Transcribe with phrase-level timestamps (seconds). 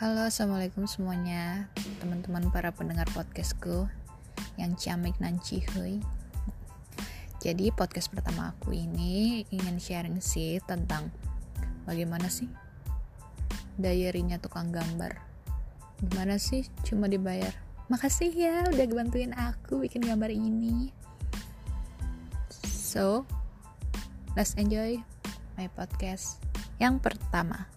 [0.00, 1.68] Halo, assalamualaikum semuanya,
[2.00, 3.84] teman-teman para pendengar podcastku
[4.56, 6.00] yang ciamik nan cihuy.
[7.44, 11.12] Jadi podcast pertama aku ini ingin sharing sih tentang
[11.84, 12.48] bagaimana sih
[13.76, 15.20] diary-nya tukang gambar.
[16.00, 17.52] Gimana sih cuma dibayar?
[17.92, 20.96] Makasih ya udah bantuin aku bikin gambar ini.
[22.64, 23.28] So,
[24.32, 25.04] let's enjoy
[25.60, 26.40] my podcast
[26.80, 27.68] yang pertama.